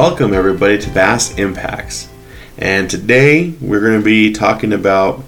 Welcome, 0.00 0.32
everybody, 0.32 0.78
to 0.78 0.88
Fast 0.88 1.38
Impacts. 1.38 2.08
And 2.56 2.88
today 2.88 3.50
we're 3.60 3.82
going 3.82 3.98
to 3.98 4.04
be 4.04 4.32
talking 4.32 4.72
about 4.72 5.22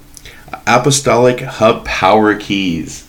Apostolic 0.66 1.40
Hub 1.40 1.84
Power 1.84 2.34
Keys, 2.36 3.06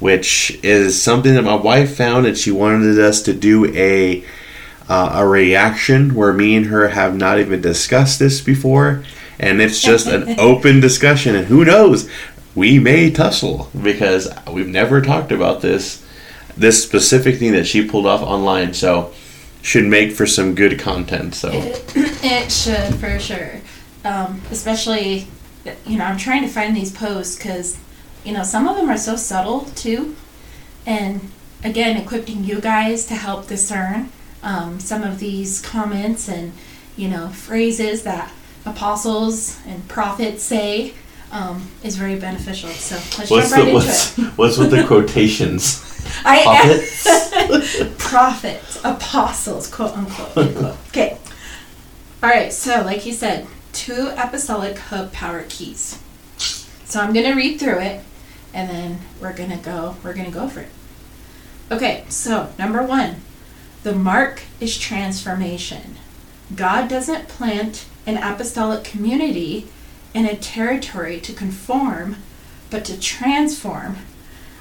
which 0.00 0.58
is 0.64 1.00
something 1.00 1.34
that 1.34 1.44
my 1.44 1.54
wife 1.54 1.96
found 1.96 2.26
and 2.26 2.36
she 2.36 2.50
wanted 2.50 2.98
us 2.98 3.22
to 3.22 3.32
do 3.32 3.72
a, 3.76 4.24
uh, 4.88 5.10
a 5.14 5.28
reaction 5.28 6.12
where 6.12 6.32
me 6.32 6.56
and 6.56 6.66
her 6.66 6.88
have 6.88 7.16
not 7.16 7.38
even 7.38 7.60
discussed 7.60 8.18
this 8.18 8.40
before. 8.40 9.04
And 9.38 9.62
it's 9.62 9.80
just 9.80 10.08
an 10.08 10.34
open 10.40 10.80
discussion. 10.80 11.36
And 11.36 11.46
who 11.46 11.64
knows, 11.64 12.10
we 12.56 12.80
may 12.80 13.12
tussle 13.12 13.70
because 13.80 14.28
we've 14.50 14.66
never 14.66 15.00
talked 15.00 15.30
about 15.30 15.60
this 15.60 16.04
this 16.56 16.82
specific 16.82 17.38
thing 17.38 17.52
that 17.52 17.66
she 17.66 17.86
pulled 17.86 18.06
off 18.06 18.22
online. 18.22 18.74
So 18.74 19.12
should 19.66 19.84
make 19.84 20.12
for 20.12 20.26
some 20.26 20.54
good 20.54 20.78
content. 20.78 21.34
So 21.34 21.50
It, 21.52 21.92
it 22.22 22.52
should 22.52 22.94
for 23.00 23.18
sure, 23.18 23.60
um, 24.04 24.40
especially 24.52 25.26
you 25.84 25.98
know 25.98 26.04
I'm 26.04 26.16
trying 26.16 26.42
to 26.42 26.48
find 26.48 26.76
these 26.76 26.92
posts 26.92 27.34
because 27.34 27.76
you 28.24 28.32
know 28.32 28.44
some 28.44 28.68
of 28.68 28.76
them 28.76 28.88
are 28.88 28.96
so 28.96 29.16
subtle 29.16 29.62
too, 29.74 30.14
and 30.86 31.20
again 31.64 31.96
equipping 31.96 32.44
you 32.44 32.60
guys 32.60 33.06
to 33.06 33.14
help 33.14 33.48
discern 33.48 34.12
um, 34.44 34.78
some 34.78 35.02
of 35.02 35.18
these 35.18 35.60
comments 35.62 36.28
and 36.28 36.52
you 36.96 37.08
know 37.08 37.28
phrases 37.30 38.04
that 38.04 38.32
apostles 38.66 39.58
and 39.66 39.88
prophets 39.88 40.44
say 40.44 40.94
um, 41.32 41.68
is 41.82 41.96
very 41.96 42.16
beneficial. 42.16 42.70
So 42.70 42.94
let's 43.18 43.30
what's 43.32 43.50
jump 43.50 43.52
right 43.52 43.64
the 43.64 43.68
into 43.70 43.74
what's, 43.74 44.18
it. 44.18 44.24
what's 44.38 44.58
with 44.58 44.70
the 44.70 44.84
quotations? 44.86 45.82
I 46.24 46.42
Prophets? 47.02 47.76
prophets, 47.98 48.78
apostles, 48.84 49.68
quote 49.72 49.96
unquote. 49.96 50.36
end. 50.36 50.56
Okay. 50.88 51.18
All 52.22 52.30
right. 52.30 52.52
So, 52.52 52.82
like 52.82 53.04
you 53.06 53.12
said, 53.12 53.46
two 53.72 54.12
apostolic 54.16 54.78
hub 54.78 55.12
power 55.12 55.44
keys. 55.48 55.98
So 56.84 57.00
I'm 57.00 57.12
gonna 57.12 57.34
read 57.36 57.58
through 57.60 57.80
it, 57.80 58.02
and 58.54 58.70
then 58.70 59.00
we're 59.20 59.34
gonna 59.34 59.58
go. 59.58 59.96
We're 60.02 60.14
gonna 60.14 60.30
go 60.30 60.48
for 60.48 60.60
it. 60.60 60.68
Okay. 61.70 62.04
So 62.08 62.52
number 62.58 62.82
one, 62.82 63.16
the 63.82 63.92
mark 63.94 64.42
is 64.60 64.78
transformation. 64.78 65.96
God 66.54 66.88
doesn't 66.88 67.28
plant 67.28 67.86
an 68.06 68.16
apostolic 68.16 68.84
community 68.84 69.66
in 70.14 70.24
a 70.26 70.36
territory 70.36 71.20
to 71.20 71.32
conform, 71.32 72.16
but 72.70 72.84
to 72.86 72.98
transform 72.98 73.96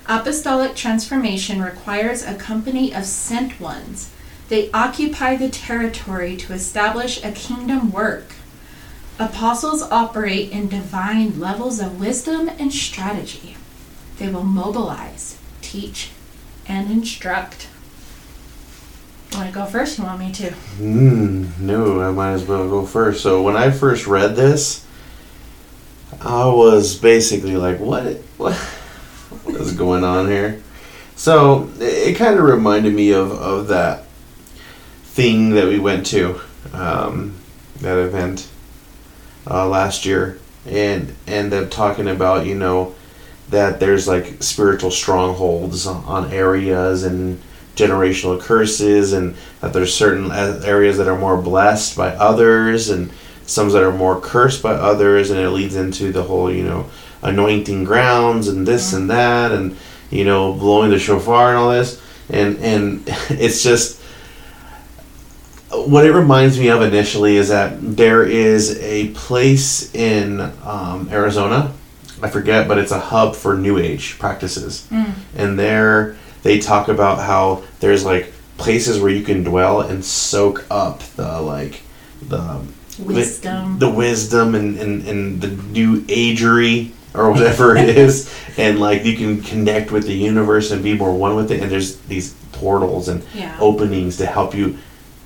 Apostolic 0.07 0.75
transformation 0.75 1.61
requires 1.61 2.23
a 2.23 2.35
company 2.35 2.93
of 2.93 3.05
sent 3.05 3.59
ones. 3.59 4.11
They 4.49 4.69
occupy 4.71 5.35
the 5.35 5.49
territory 5.49 6.37
to 6.37 6.53
establish 6.53 7.23
a 7.23 7.31
kingdom 7.31 7.91
work. 7.91 8.33
Apostles 9.17 9.81
operate 9.81 10.51
in 10.51 10.67
divine 10.67 11.39
levels 11.39 11.79
of 11.79 11.99
wisdom 11.99 12.49
and 12.49 12.71
strategy. 12.71 13.57
They 14.19 14.29
will 14.29 14.43
mobilize, 14.43 15.39
teach, 15.61 16.11
and 16.67 16.91
instruct. 16.91 17.67
Want 19.33 19.47
to 19.47 19.55
go 19.55 19.65
first? 19.65 19.97
You 19.97 20.03
want 20.03 20.19
me 20.19 20.31
to? 20.33 20.51
Mm, 20.79 21.59
no, 21.59 22.01
I 22.01 22.11
might 22.11 22.33
as 22.33 22.43
well 22.43 22.69
go 22.69 22.85
first. 22.85 23.23
So 23.23 23.41
when 23.41 23.57
I 23.57 23.71
first 23.71 24.05
read 24.05 24.35
this, 24.35 24.85
I 26.21 26.45
was 26.45 26.95
basically 26.95 27.57
like, 27.57 27.79
"What? 27.79 28.17
What? 28.37 28.57
What 29.55 29.65
is 29.67 29.71
going 29.71 30.03
on 30.03 30.27
here?" 30.27 30.61
So 31.15 31.69
it, 31.79 32.17
kind 32.17 32.37
of 32.37 32.43
reminded 32.43 32.93
me 32.93 33.11
of 33.11 33.31
of 33.31 33.69
that 33.69 34.05
thing 35.03 35.51
that 35.51 35.67
we 35.67 35.79
went 35.79 36.05
to, 36.07 36.41
um, 36.73 37.35
that 37.79 37.97
event 37.97 38.49
uh, 39.49 39.65
last 39.65 40.05
year, 40.05 40.39
and 40.67 41.15
and 41.25 41.53
them 41.53 41.69
talking 41.69 42.09
about 42.09 42.45
you 42.45 42.55
know 42.55 42.95
that 43.49 43.79
there's 43.79 44.09
like 44.09 44.43
spiritual 44.43 44.91
strongholds 44.91 45.87
on, 45.87 46.03
on 46.03 46.33
areas 46.33 47.03
and 47.03 47.41
generational 47.77 48.39
curses 48.41 49.13
and 49.13 49.35
that 49.61 49.71
there's 49.71 49.93
certain 49.93 50.31
areas 50.31 50.97
that 50.97 51.07
are 51.07 51.17
more 51.17 51.41
blessed 51.41 51.95
by 51.95 52.09
others 52.15 52.89
and 52.89 53.09
some 53.45 53.69
that 53.69 53.83
are 53.83 53.91
more 53.91 54.19
cursed 54.19 54.63
by 54.63 54.73
others 54.73 55.29
and 55.29 55.39
it 55.39 55.49
leads 55.49 55.75
into 55.75 56.11
the 56.11 56.23
whole 56.23 56.51
you 56.51 56.63
know 56.63 56.89
anointing 57.21 57.83
grounds 57.83 58.47
and 58.47 58.67
this 58.67 58.93
and 58.93 59.09
that 59.09 59.51
and 59.51 59.75
you 60.09 60.25
know 60.25 60.53
blowing 60.53 60.89
the 60.89 60.99
shofar 60.99 61.49
and 61.49 61.57
all 61.57 61.71
this. 61.71 62.01
And 62.29 62.57
and 62.57 63.03
it's 63.29 63.63
just 63.63 64.01
what 65.71 66.05
it 66.05 66.13
reminds 66.13 66.57
me 66.57 66.69
of 66.69 66.81
initially 66.81 67.35
is 67.35 67.49
that 67.49 67.77
there 67.81 68.23
is 68.23 68.79
a 68.79 69.09
place 69.09 69.93
in 69.93 70.39
um, 70.63 71.09
Arizona 71.11 71.73
I 72.21 72.29
forget 72.29 72.67
but 72.67 72.77
it's 72.77 72.91
a 72.91 72.99
hub 72.99 73.35
for 73.35 73.57
new 73.57 73.77
age 73.77 74.17
practices. 74.19 74.87
And 75.35 75.59
there 75.59 76.17
they 76.43 76.59
talk 76.59 76.87
about 76.87 77.19
how 77.19 77.63
there's 77.79 78.05
like 78.05 78.31
places 78.57 78.99
where 78.99 79.11
you 79.11 79.23
can 79.23 79.43
dwell 79.43 79.81
and 79.81 80.03
soak 80.03 80.65
up 80.69 80.99
the 81.17 81.41
like 81.41 81.81
the 82.21 82.61
Wisdom. 82.99 83.79
the, 83.79 83.87
the 83.87 83.91
wisdom 83.93 84.55
and, 84.55 84.77
and, 84.77 85.07
and 85.07 85.41
the 85.41 85.49
new 85.49 86.01
agery 86.03 86.91
or 87.13 87.31
whatever 87.31 87.75
it 87.77 87.89
is 87.97 88.33
and 88.57 88.79
like 88.79 89.05
you 89.05 89.15
can 89.17 89.41
connect 89.41 89.91
with 89.91 90.05
the 90.05 90.13
universe 90.13 90.71
and 90.71 90.83
be 90.83 90.93
more 90.97 91.13
one 91.13 91.35
with 91.35 91.51
it 91.51 91.61
and 91.61 91.71
there's 91.71 91.97
these 92.01 92.33
portals 92.53 93.07
and 93.07 93.23
Yeah. 93.33 93.55
openings 93.59 94.17
to 94.17 94.25
help 94.25 94.53
you 94.55 94.77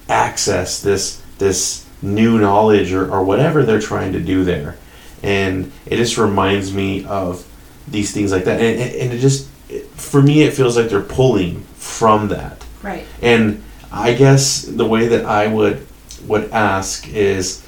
access 0.08 0.82
this 0.82 1.22
this 1.38 1.86
new 2.02 2.40
knowledge 2.40 2.92
or, 2.94 3.12
or 3.12 3.24
whatever 3.24 3.64
they're 3.64 3.80
trying 3.82 4.14
to 4.14 4.20
do 4.20 4.44
there 4.44 4.78
and 5.22 5.72
it 5.86 5.98
just 5.98 6.18
reminds 6.18 6.74
me 6.74 7.04
of 7.06 7.46
these 7.88 8.12
things 8.12 8.32
like 8.32 8.46
that 8.46 8.60
and, 8.62 8.80
and 8.82 8.96
and 8.96 9.14
it 9.14 9.20
just 9.20 9.48
for 9.96 10.22
me 10.22 10.44
it 10.44 10.54
feels 10.54 10.78
like 10.78 10.90
they're 10.90 11.02
pulling 11.02 11.62
from 11.76 12.28
that 12.30 12.64
Right. 12.82 13.06
and 13.22 13.62
I 13.92 14.14
guess 14.14 14.62
the 14.62 14.86
way 14.86 15.08
that 15.10 15.26
I 15.26 15.48
would 15.48 15.86
would 16.30 16.50
ask 16.52 17.10
is 17.10 17.66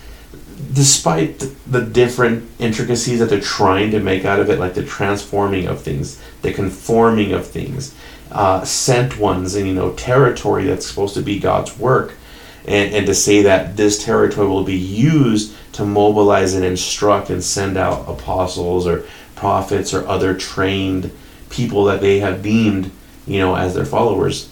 despite 0.73 1.39
the 1.67 1.81
different 1.81 2.49
intricacies 2.59 3.19
that 3.19 3.29
they're 3.29 3.41
trying 3.41 3.91
to 3.91 3.99
make 3.99 4.23
out 4.23 4.39
of 4.39 4.49
it, 4.49 4.59
like 4.59 4.75
the 4.75 4.85
transforming 4.85 5.67
of 5.67 5.81
things, 5.81 6.21
the 6.43 6.53
conforming 6.53 7.33
of 7.33 7.45
things, 7.45 7.95
uh, 8.31 8.63
sent 8.63 9.17
ones, 9.17 9.55
and 9.55 9.67
you 9.67 9.73
know, 9.73 9.91
territory 9.93 10.63
that's 10.63 10.85
supposed 10.85 11.15
to 11.15 11.21
be 11.21 11.39
God's 11.39 11.77
work, 11.77 12.13
and, 12.65 12.93
and 12.93 13.05
to 13.07 13.15
say 13.15 13.41
that 13.41 13.75
this 13.75 14.03
territory 14.03 14.47
will 14.47 14.63
be 14.63 14.77
used 14.77 15.53
to 15.73 15.85
mobilize 15.85 16.53
and 16.53 16.63
instruct 16.63 17.29
and 17.29 17.43
send 17.43 17.75
out 17.75 18.07
apostles 18.07 18.85
or 18.87 19.03
prophets 19.35 19.93
or 19.93 20.07
other 20.07 20.35
trained 20.35 21.11
people 21.49 21.85
that 21.85 22.01
they 22.01 22.19
have 22.19 22.43
deemed, 22.43 22.91
you 23.25 23.39
know, 23.39 23.55
as 23.55 23.73
their 23.73 23.85
followers. 23.85 24.49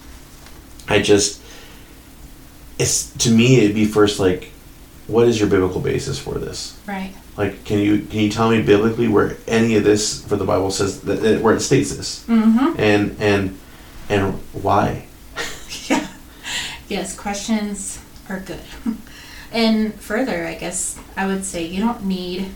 I 0.88 1.02
just 1.02 1.42
it's 2.80 3.12
to 3.18 3.30
me 3.30 3.58
it'd 3.58 3.76
be 3.76 3.86
first 3.86 4.20
like 4.20 4.52
what 5.08 5.28
is 5.28 5.40
your 5.40 5.50
biblical 5.50 5.82
basis 5.82 6.18
for 6.18 6.36
this 6.40 6.80
Right. 6.88 7.14
like 7.38 7.64
can 7.66 7.80
you 7.80 8.00
can 8.00 8.20
you 8.20 8.30
tell 8.32 8.50
me 8.50 8.62
biblically 8.62 9.08
where 9.08 9.38
any 9.48 9.76
of 9.76 9.84
this 9.84 10.24
for 10.26 10.36
the 10.38 10.46
bible 10.46 10.72
says 10.72 11.02
that, 11.02 11.22
that 11.22 11.42
where 11.42 11.54
it 11.56 11.62
states 11.62 11.96
this 11.96 12.26
Mm-hmm. 12.28 12.80
and 12.80 13.16
and 13.20 13.60
and 14.10 14.34
why 14.54 15.06
Yeah. 15.90 16.08
Yes, 16.88 17.16
questions 17.16 18.00
are 18.28 18.40
good. 18.40 18.62
And 19.52 19.96
further, 19.96 20.46
I 20.46 20.54
guess 20.54 21.00
I 21.18 21.26
would 21.26 21.44
say 21.44 21.66
you 21.66 21.80
don't 21.82 22.06
need 22.06 22.52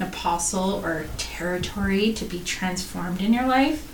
an 0.00 0.06
apostle 0.08 0.82
or 0.82 1.04
territory 1.18 2.14
to 2.14 2.24
be 2.24 2.40
transformed 2.40 3.20
in 3.20 3.34
your 3.34 3.46
life. 3.46 3.84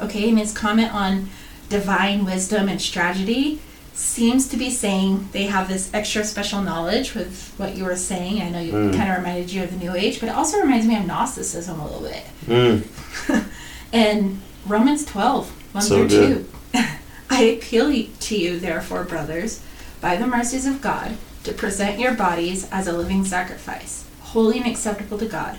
Okay, 0.00 0.30
and 0.30 0.38
his 0.38 0.52
comment 0.56 0.94
on 0.94 1.28
divine 1.68 2.24
wisdom 2.24 2.70
and 2.70 2.80
strategy 2.80 3.60
seems 3.94 4.48
to 4.48 4.56
be 4.56 4.70
saying 4.70 5.28
they 5.32 5.44
have 5.44 5.68
this 5.68 5.90
extra 5.92 6.24
special 6.24 6.62
knowledge 6.62 7.14
with 7.14 7.52
what 7.56 7.76
you 7.76 7.84
were 7.84 7.96
saying. 7.96 8.40
I 8.40 8.48
know 8.50 8.60
you 8.60 8.72
Mm. 8.72 8.96
kind 8.96 9.10
of 9.10 9.18
reminded 9.18 9.52
you 9.52 9.62
of 9.62 9.70
the 9.70 9.84
New 9.84 9.94
Age, 9.94 10.20
but 10.20 10.28
it 10.28 10.34
also 10.34 10.58
reminds 10.58 10.86
me 10.86 10.96
of 10.96 11.06
Gnosticism 11.06 11.78
a 11.78 11.84
little 11.84 12.00
bit. 12.02 12.24
mm, 12.46 13.44
And 13.92 14.40
Romans 14.66 15.04
12, 15.04 15.50
1 15.72 15.82
So 15.82 15.96
through 15.96 16.08
good. 16.08 16.46
2. 16.74 16.80
I 17.30 17.42
appeal 17.42 17.90
to 18.20 18.36
you, 18.38 18.58
therefore, 18.58 19.04
brothers, 19.04 19.60
by 20.00 20.16
the 20.16 20.26
mercies 20.26 20.66
of 20.66 20.80
God, 20.80 21.16
to 21.44 21.52
present 21.52 21.98
your 21.98 22.14
bodies 22.14 22.68
as 22.70 22.86
a 22.86 22.92
living 22.92 23.24
sacrifice, 23.24 24.04
holy 24.20 24.58
and 24.58 24.66
acceptable 24.66 25.18
to 25.18 25.26
God, 25.26 25.56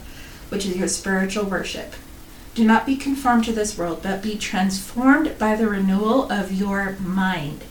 which 0.50 0.66
is 0.66 0.78
your 0.78 0.88
spiritual 0.88 1.46
worship. 1.46 1.94
Do 2.56 2.64
not 2.66 2.86
be 2.86 2.96
conformed 2.98 3.46
to 3.46 3.52
this 3.54 3.78
world, 3.78 4.02
but 4.04 4.22
be 4.22 4.38
transformed 4.38 5.38
by 5.40 5.56
the 5.56 5.68
renewal 5.68 6.30
of 6.32 6.52
your 6.52 6.98
mind, 7.00 7.64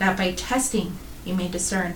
that 0.00 0.16
by 0.16 0.32
testing 0.32 0.98
you 1.24 1.34
may 1.34 1.46
discern 1.46 1.94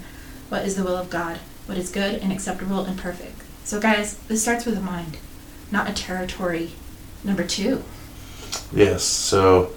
what 0.48 0.64
is 0.64 0.76
the 0.76 0.84
will 0.84 0.96
of 0.96 1.10
God, 1.10 1.38
what 1.66 1.76
is 1.76 1.90
good 1.90 2.22
and 2.22 2.32
acceptable 2.32 2.84
and 2.84 2.96
perfect. 2.96 3.42
So, 3.64 3.80
guys, 3.80 4.18
this 4.28 4.42
starts 4.42 4.64
with 4.64 4.76
the 4.76 4.80
mind, 4.80 5.16
not 5.72 5.90
a 5.90 5.92
territory. 5.92 6.70
Number 7.24 7.42
two. 7.42 7.82
yes 8.72 9.02
so 9.02 9.72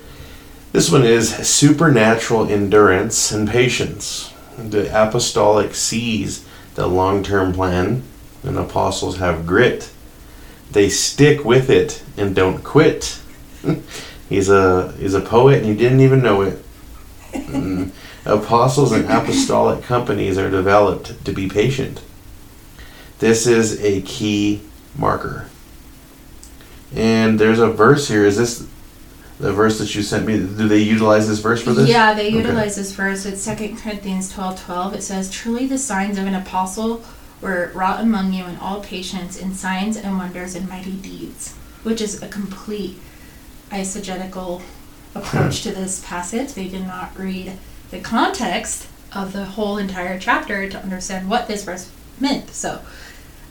this 0.73 0.91
one 0.91 1.03
is 1.03 1.33
supernatural 1.47 2.47
endurance 2.47 3.31
and 3.31 3.49
patience 3.49 4.33
the 4.57 4.89
apostolic 4.89 5.75
sees 5.75 6.45
the 6.75 6.87
long 6.87 7.23
term 7.23 7.53
plan, 7.53 8.03
and 8.43 8.57
apostles 8.57 9.17
have 9.17 9.45
grit. 9.45 9.91
They 10.71 10.89
stick 10.89 11.45
with 11.45 11.69
it 11.69 12.03
and 12.17 12.35
don't 12.35 12.63
quit. 12.63 13.19
he's 14.29 14.49
a 14.49 14.93
he's 14.93 15.13
a 15.13 15.21
poet 15.21 15.59
and 15.59 15.65
he 15.67 15.75
didn't 15.75 16.01
even 16.01 16.21
know 16.21 16.41
it. 16.41 16.63
Mm. 17.37 17.91
Apostles 18.27 18.91
and 18.91 19.05
apostolic 19.05 19.83
companies 19.83 20.37
are 20.37 20.49
developed 20.49 21.23
to 21.23 21.31
be 21.31 21.47
patient. 21.47 22.01
This 23.19 23.47
is 23.47 23.81
a 23.81 24.01
key 24.01 24.61
marker. 24.97 25.47
And 26.93 27.39
there's 27.39 27.59
a 27.59 27.69
verse 27.69 28.09
here. 28.09 28.25
Is 28.25 28.37
this 28.37 28.67
the 29.39 29.53
verse 29.53 29.79
that 29.79 29.95
you 29.95 30.03
sent 30.03 30.25
me? 30.25 30.37
Do 30.39 30.67
they 30.67 30.79
utilize 30.79 31.29
this 31.29 31.39
verse 31.39 31.61
for 31.63 31.71
this? 31.71 31.87
Yeah, 31.87 32.13
they 32.13 32.27
Okay. 32.27 32.37
utilize 32.37 32.75
this 32.75 32.91
verse. 32.91 33.25
It's 33.25 33.41
Second 33.41 33.77
Corinthians 33.77 34.29
twelve 34.29 34.61
twelve. 34.61 34.93
It 34.93 35.03
says, 35.03 35.31
Truly 35.31 35.65
the 35.65 35.77
signs 35.77 36.17
of 36.17 36.25
an 36.25 36.35
apostle 36.35 37.03
were 37.39 37.71
wrought 37.73 38.01
among 38.01 38.33
you 38.33 38.45
in 38.45 38.57
all 38.57 38.81
patience, 38.81 39.37
in 39.37 39.53
signs 39.53 39.95
and 39.95 40.17
wonders 40.17 40.53
and 40.53 40.67
mighty 40.67 40.93
deeds. 40.93 41.53
Which 41.83 42.01
is 42.01 42.21
a 42.21 42.27
complete 42.27 42.99
eisegetical 43.71 44.61
approach 45.15 45.63
hmm. 45.63 45.69
to 45.69 45.75
this 45.75 46.03
passage. 46.05 46.53
They 46.53 46.67
did 46.67 46.85
not 46.85 47.17
read 47.17 47.53
the 47.91 47.99
context 47.99 48.87
of 49.13 49.33
the 49.33 49.45
whole 49.45 49.77
entire 49.77 50.19
chapter 50.19 50.69
to 50.69 50.77
understand 50.77 51.29
what 51.29 51.47
this 51.47 51.63
verse 51.63 51.89
meant. 52.19 52.51
So 52.53 52.79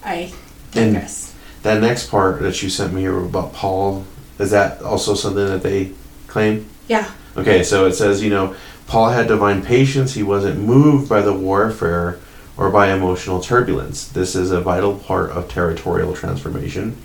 I 0.04 0.32
And- 0.74 0.94
digress. 0.94 1.32
That 1.62 1.80
next 1.80 2.10
part 2.10 2.40
that 2.42 2.62
you 2.62 2.70
sent 2.70 2.92
me 2.92 3.00
here 3.02 3.18
about 3.18 3.52
Paul, 3.52 4.04
is 4.38 4.50
that 4.50 4.80
also 4.82 5.14
something 5.14 5.46
that 5.46 5.62
they 5.62 5.90
claim? 6.28 6.66
Yeah. 6.86 7.06
Okay, 7.36 7.62
so 7.64 7.86
it 7.86 7.94
says, 7.94 8.22
you 8.22 8.30
know, 8.30 8.54
Paul 8.86 9.08
had 9.10 9.26
divine 9.26 9.62
patience. 9.62 10.14
He 10.14 10.22
wasn't 10.22 10.60
moved 10.60 11.08
by 11.08 11.22
the 11.22 11.32
warfare 11.32 12.18
or 12.56 12.70
by 12.70 12.92
emotional 12.92 13.40
turbulence. 13.40 14.04
This 14.06 14.36
is 14.36 14.50
a 14.52 14.60
vital 14.60 14.94
part 14.94 15.30
of 15.30 15.48
territorial 15.48 16.14
transformation 16.14 16.96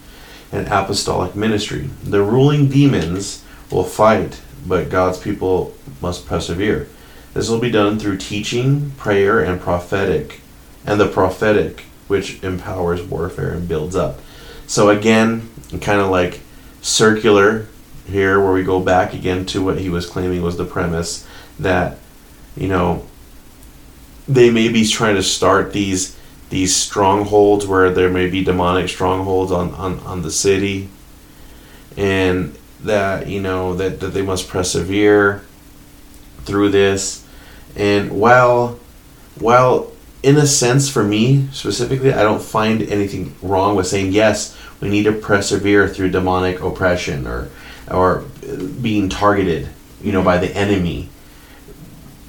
and 0.51 0.68
apostolic 0.68 1.36
ministry. 1.36 1.89
The 2.04 2.22
ruling 2.22 2.68
demons 2.68 3.42
will 3.72 3.84
fight, 3.84 4.42
but 4.68 4.89
God's 4.89 5.18
people 5.18 5.74
must 6.01 6.27
persevere. 6.27 6.88
This 7.33 7.50
will 7.50 7.60
be 7.60 7.72
done 7.72 7.98
through 7.98 8.18
teaching, 8.18 8.92
prayer, 8.92 9.39
and 9.39 9.62
prophetic, 9.62 10.42
and 10.86 11.00
the 11.00 11.07
prophetic, 11.07 11.81
which 12.07 12.44
empowers 12.44 13.01
warfare 13.01 13.51
and 13.51 13.68
builds 13.68 13.95
up. 13.95 14.19
So 14.68 14.89
again, 14.89 15.50
kind 15.81 16.01
of 16.01 16.10
like 16.10 16.42
circular 16.81 17.68
here, 18.07 18.42
where 18.42 18.51
we 18.51 18.63
go 18.63 18.80
back 18.81 19.13
again 19.13 19.45
to 19.48 19.63
what 19.63 19.80
he 19.80 19.89
was 19.89 20.06
claiming 20.06 20.42
was 20.42 20.57
the 20.57 20.66
premise 20.66 21.25
that, 21.60 21.98
you 22.57 22.68
know, 22.68 23.06
they 24.27 24.50
may 24.50 24.69
be 24.69 24.86
trying 24.86 25.16
to 25.16 25.24
start 25.24 25.74
these 25.74 26.18
these 26.50 26.75
strongholds 26.75 27.66
where 27.66 27.89
there 27.89 28.10
may 28.10 28.30
be 28.30 28.44
demonic 28.44 28.89
strongholds 28.89 29.54
on, 29.54 29.74
on, 29.75 29.98
on 30.01 30.22
the 30.22 30.30
city 30.30 30.89
and 31.95 32.54
that 32.84 33.27
you 33.27 33.42
know 33.42 33.74
that, 33.74 34.01
that 34.01 34.10
they 34.10 34.22
must 34.22 34.50
persevere 34.50 35.45
through 36.44 36.69
this 36.69 37.21
and 37.76 38.12
while 38.12 38.80
while 39.40 39.92
in 40.24 40.38
a 40.38 40.46
sense 40.46 40.90
for 40.90 41.04
me 41.04 41.48
specifically 41.52 42.14
i 42.14 42.22
don't 42.22 42.42
find 42.42 42.82
anything 42.84 43.36
wrong 43.42 43.76
with 43.76 43.88
saying 43.88 44.12
yes 44.12 44.58
we 44.82 44.90
need 44.90 45.04
to 45.04 45.12
persevere 45.12 45.88
through 45.88 46.10
demonic 46.10 46.60
oppression 46.62 47.26
or 47.28 47.50
or 47.90 48.26
being 48.82 49.10
targeted 49.10 49.70
you 50.02 50.12
know 50.12 50.24
by 50.24 50.38
the 50.38 50.56
enemy. 50.56 51.10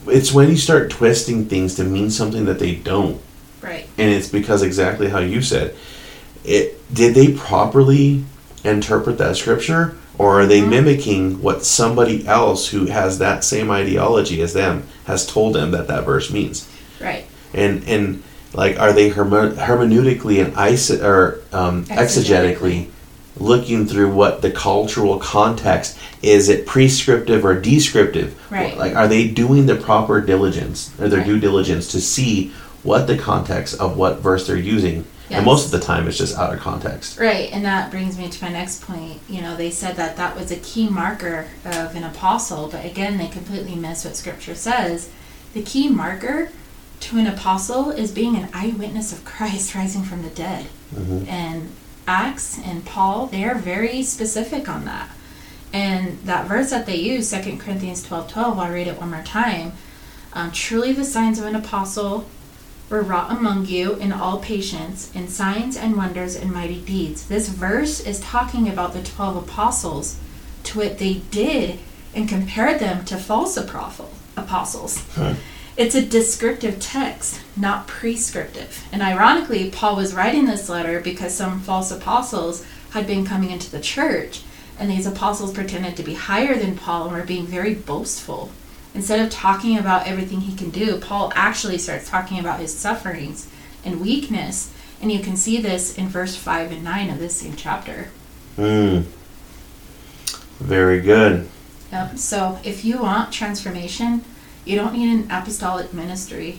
It's 0.06 0.32
when 0.32 0.50
you 0.50 0.56
start 0.56 0.90
twisting 0.90 1.46
things 1.46 1.76
to 1.76 1.84
mean 1.84 2.10
something 2.10 2.44
that 2.46 2.58
they 2.58 2.74
don't. 2.74 3.20
Right. 3.62 3.88
and 3.96 4.10
it's 4.10 4.28
because 4.28 4.64
exactly 4.64 5.08
how 5.08 5.20
you 5.20 5.40
said 5.40 5.76
it 6.44 6.92
did 6.92 7.14
they 7.14 7.32
properly 7.32 8.24
interpret 8.64 9.18
that 9.18 9.36
scripture 9.36 9.96
or 10.18 10.40
are 10.40 10.46
they 10.46 10.60
Mhm. 10.60 10.68
mimicking 10.68 11.42
what 11.42 11.64
somebody 11.64 12.26
else 12.26 12.68
who 12.68 12.86
has 12.86 13.18
that 13.18 13.44
same 13.44 13.70
ideology 13.70 14.40
as 14.42 14.52
them 14.52 14.84
has 15.04 15.26
told 15.26 15.54
them 15.54 15.70
that 15.72 15.88
that 15.88 16.04
verse 16.04 16.30
means 16.30 16.64
Right. 17.00 17.24
and 17.54 17.82
and 17.86 18.22
like 18.54 18.78
are 18.78 18.92
they 18.92 19.08
herme- 19.10 19.54
hermeneutically 19.56 20.44
and 20.44 20.54
iso- 20.56 21.02
or 21.02 21.40
um, 21.52 21.84
Exegetically. 21.86 21.96
exegetically 21.98 22.86
looking 23.40 23.86
through 23.86 24.10
what 24.10 24.42
the 24.42 24.50
cultural 24.50 25.18
context 25.18 25.96
is 26.22 26.48
it 26.50 26.66
prescriptive 26.66 27.44
or 27.44 27.54
descriptive 27.54 28.34
Right. 28.50 28.76
like 28.78 28.94
are 28.94 29.08
they 29.08 29.24
doing 29.24 29.64
the 29.66 29.74
proper 29.74 30.20
diligence 30.20 30.90
or 31.00 31.08
their 31.08 31.20
Right. 31.20 31.26
due 31.28 31.38
diligence 31.40 31.86
to 31.88 32.00
see 32.00 32.52
what 32.82 33.06
the 33.06 33.16
context 33.16 33.80
of 33.80 33.96
what 33.96 34.20
verse 34.22 34.46
they're 34.46 34.56
using 34.56 35.04
and 35.30 35.44
most 35.46 35.64
of 35.64 35.70
the 35.70 35.80
time 35.80 36.06
it's 36.08 36.18
just 36.18 36.36
out 36.36 36.52
of 36.52 36.60
context 36.60 37.18
Right, 37.18 37.50
and 37.52 37.64
that 37.64 37.90
brings 37.90 38.18
me 38.18 38.28
to 38.28 38.44
my 38.44 38.50
next 38.50 38.82
point. 38.82 39.20
You 39.28 39.40
know, 39.40 39.56
they 39.56 39.70
said 39.70 39.96
that 39.96 40.16
that 40.16 40.36
was 40.36 40.50
a 40.50 40.56
key 40.56 40.88
marker 40.88 41.46
of 41.64 41.94
an 41.94 42.04
apostle, 42.04 42.68
but 42.68 42.84
again, 42.84 43.16
they 43.18 43.28
completely 43.28 43.74
miss 43.74 44.04
what 44.04 44.16
scripture 44.16 44.54
says. 44.54 45.10
The 45.54 45.62
key 45.62 45.88
marker 45.88 46.50
to 47.00 47.18
an 47.18 47.26
apostle 47.26 47.90
is 47.90 48.10
being 48.12 48.36
an 48.36 48.48
eyewitness 48.52 49.12
of 49.12 49.24
Christ 49.24 49.74
rising 49.80 50.02
from 50.02 50.22
the 50.22 50.30
dead. 50.30 50.66
Mhm. 50.94 51.26
And 51.28 51.70
Acts 52.06 52.58
and 52.64 52.84
Paul, 52.84 53.26
they 53.26 53.44
are 53.44 53.54
very 53.54 54.02
specific 54.02 54.68
on 54.68 54.84
that. 54.84 55.08
And 55.72 56.18
that 56.24 56.46
verse 56.46 56.70
that 56.70 56.84
they 56.84 56.96
use, 56.96 57.30
2 57.30 57.56
Corinthians 57.58 58.02
12 58.02 58.30
12, 58.30 58.58
I'll 58.58 58.70
read 58.72 58.86
it 58.88 59.00
one 59.00 59.10
more 59.10 59.22
time. 59.22 59.72
Um, 60.34 60.50
Truly 60.52 60.92
the 60.92 61.04
signs 61.04 61.38
of 61.38 61.46
an 61.46 61.56
apostle 61.56 62.26
were 62.92 63.02
wrought 63.02 63.32
among 63.32 63.64
you 63.64 63.94
in 63.94 64.12
all 64.12 64.38
patience, 64.38 65.10
in 65.14 65.26
signs 65.26 65.76
and 65.78 65.96
wonders 65.96 66.36
and 66.36 66.52
mighty 66.52 66.78
deeds. 66.82 67.26
This 67.26 67.48
verse 67.48 68.00
is 68.00 68.20
talking 68.20 68.68
about 68.68 68.92
the 68.92 69.02
12 69.02 69.48
apostles, 69.48 70.18
to 70.64 70.78
what 70.78 70.98
they 70.98 71.14
did, 71.30 71.78
and 72.14 72.28
compared 72.28 72.78
them 72.78 73.04
to 73.06 73.16
false 73.16 73.56
apostles. 73.56 74.14
apostles. 74.36 75.04
Huh. 75.14 75.34
It's 75.74 75.94
a 75.94 76.04
descriptive 76.04 76.78
text, 76.78 77.40
not 77.56 77.88
prescriptive. 77.88 78.86
And 78.92 79.00
ironically, 79.00 79.70
Paul 79.70 79.96
was 79.96 80.12
writing 80.12 80.44
this 80.44 80.68
letter 80.68 81.00
because 81.00 81.34
some 81.34 81.60
false 81.60 81.90
apostles 81.90 82.64
had 82.90 83.06
been 83.06 83.24
coming 83.24 83.50
into 83.50 83.70
the 83.70 83.80
church, 83.80 84.42
and 84.78 84.90
these 84.90 85.06
apostles 85.06 85.54
pretended 85.54 85.96
to 85.96 86.02
be 86.02 86.12
higher 86.12 86.56
than 86.56 86.76
Paul 86.76 87.04
and 87.04 87.16
were 87.16 87.22
being 87.24 87.46
very 87.46 87.74
boastful. 87.74 88.50
Instead 88.94 89.20
of 89.20 89.30
talking 89.30 89.78
about 89.78 90.06
everything 90.06 90.42
he 90.42 90.54
can 90.54 90.70
do, 90.70 90.98
Paul 90.98 91.32
actually 91.34 91.78
starts 91.78 92.08
talking 92.08 92.38
about 92.38 92.60
his 92.60 92.76
sufferings 92.76 93.48
and 93.84 94.00
weakness. 94.00 94.72
And 95.00 95.10
you 95.10 95.20
can 95.20 95.36
see 95.36 95.60
this 95.60 95.96
in 95.96 96.08
verse 96.08 96.36
5 96.36 96.70
and 96.72 96.84
9 96.84 97.10
of 97.10 97.18
this 97.18 97.36
same 97.36 97.56
chapter. 97.56 98.10
mm. 98.56 99.04
very 100.60 101.00
good 101.00 101.48
Yep. 101.92 102.16
So 102.16 102.58
if 102.64 102.84
you 102.86 103.02
want 103.02 103.32
transformation, 103.32 104.24
you 104.64 104.76
don't 104.76 104.94
need 104.94 105.12
an 105.12 105.30
apostolic 105.30 105.92
ministry. 105.92 106.58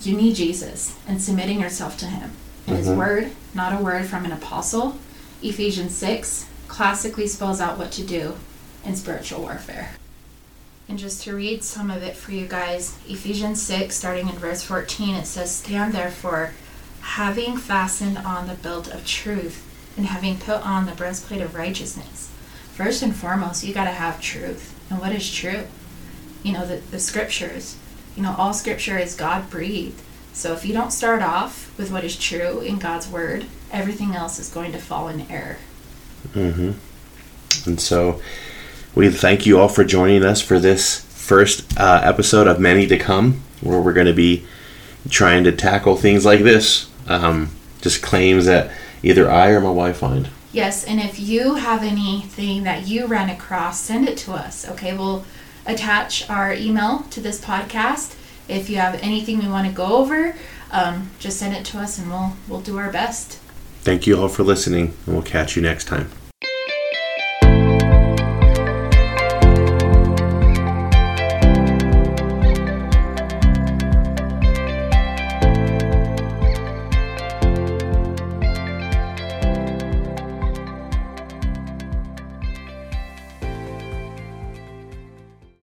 You 0.00 0.16
need 0.16 0.36
Jesus 0.36 0.96
and 1.06 1.20
submitting 1.20 1.60
yourself 1.60 1.98
to 1.98 2.06
him. 2.06 2.32
And 2.66 2.78
his 2.78 2.88
Mhm. 2.88 2.96
word, 2.96 3.30
not 3.52 3.78
a 3.78 3.82
word 3.82 4.06
from 4.06 4.24
an 4.24 4.32
apostle. 4.32 4.96
Ephesians 5.42 5.94
6 5.94 6.46
classically 6.66 7.26
spells 7.26 7.60
out 7.60 7.76
what 7.76 7.92
to 7.92 8.02
do 8.02 8.36
in 8.86 8.96
spiritual 8.96 9.42
warfare. 9.42 9.90
And 10.88 10.98
just 10.98 11.22
to 11.22 11.34
read 11.34 11.64
some 11.64 11.90
of 11.90 12.02
it 12.02 12.14
for 12.14 12.32
you 12.32 12.46
guys, 12.46 12.98
Ephesians 13.08 13.62
6, 13.62 13.94
starting 13.94 14.28
in 14.28 14.34
verse 14.34 14.62
14, 14.62 15.14
it 15.14 15.26
says, 15.26 15.54
Stand 15.54 15.94
therefore, 15.94 16.52
having 17.00 17.56
fastened 17.56 18.18
on 18.18 18.46
the 18.46 18.54
belt 18.54 18.88
of 18.88 19.06
truth, 19.06 19.70
and 19.96 20.06
having 20.06 20.38
put 20.38 20.64
on 20.66 20.86
the 20.86 20.92
breastplate 20.92 21.40
of 21.40 21.54
righteousness. 21.54 22.30
First 22.74 23.02
and 23.02 23.14
foremost, 23.14 23.64
you 23.64 23.72
got 23.72 23.84
to 23.84 23.92
have 23.92 24.20
truth. 24.20 24.78
And 24.90 25.00
what 25.00 25.12
is 25.12 25.32
true? 25.32 25.64
You 26.42 26.52
know, 26.52 26.66
the, 26.66 26.76
the 26.76 26.98
scriptures. 26.98 27.76
You 28.16 28.22
know, 28.22 28.34
all 28.36 28.52
scripture 28.52 28.98
is 28.98 29.14
God 29.14 29.48
breathed. 29.48 30.02
So 30.32 30.52
if 30.52 30.66
you 30.66 30.74
don't 30.74 30.90
start 30.90 31.22
off 31.22 31.76
with 31.78 31.92
what 31.92 32.04
is 32.04 32.18
true 32.18 32.60
in 32.60 32.78
God's 32.78 33.08
word, 33.08 33.46
everything 33.70 34.14
else 34.14 34.38
is 34.38 34.50
going 34.50 34.72
to 34.72 34.78
fall 34.78 35.08
in 35.08 35.30
error. 35.30 35.58
Mm 36.32 36.54
hmm. 36.54 37.70
And 37.70 37.80
so 37.80 38.20
we 38.94 39.10
thank 39.10 39.46
you 39.46 39.58
all 39.58 39.68
for 39.68 39.84
joining 39.84 40.24
us 40.24 40.40
for 40.40 40.58
this 40.58 41.00
first 41.00 41.78
uh, 41.78 42.00
episode 42.04 42.46
of 42.46 42.60
many 42.60 42.86
to 42.86 42.98
come, 42.98 43.42
where 43.60 43.80
we're 43.80 43.92
going 43.92 44.06
to 44.06 44.12
be 44.12 44.44
trying 45.08 45.44
to 45.44 45.52
tackle 45.52 45.96
things 45.96 46.24
like 46.24 46.40
this. 46.40 46.90
Um, 47.08 47.50
just 47.80 48.02
claims 48.02 48.46
that 48.46 48.70
either 49.02 49.30
I 49.30 49.50
or 49.50 49.60
my 49.60 49.70
wife 49.70 49.98
find. 49.98 50.30
Yes, 50.52 50.84
and 50.84 51.00
if 51.00 51.18
you 51.18 51.56
have 51.56 51.82
anything 51.82 52.62
that 52.62 52.86
you 52.86 53.06
ran 53.06 53.28
across, 53.28 53.80
send 53.80 54.08
it 54.08 54.16
to 54.18 54.32
us. 54.32 54.68
Okay, 54.70 54.96
we'll 54.96 55.24
attach 55.66 56.28
our 56.30 56.52
email 56.52 57.00
to 57.10 57.20
this 57.20 57.40
podcast. 57.40 58.14
If 58.48 58.70
you 58.70 58.76
have 58.76 58.94
anything 59.02 59.38
we 59.38 59.48
want 59.48 59.66
to 59.66 59.72
go 59.72 59.96
over, 59.96 60.36
um, 60.70 61.10
just 61.18 61.38
send 61.38 61.54
it 61.54 61.64
to 61.66 61.78
us 61.78 61.98
and 61.98 62.08
we'll 62.08 62.34
we'll 62.48 62.60
do 62.60 62.78
our 62.78 62.92
best. 62.92 63.38
Thank 63.80 64.06
you 64.06 64.18
all 64.18 64.28
for 64.28 64.44
listening, 64.44 64.94
and 65.06 65.14
we'll 65.14 65.22
catch 65.22 65.56
you 65.56 65.62
next 65.62 65.86
time. 65.86 66.10